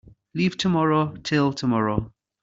[0.33, 2.11] Leave tomorrow till tomorrow.